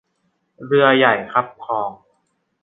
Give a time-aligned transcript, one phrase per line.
[0.65, 1.89] เรือใหญ่คับคลอง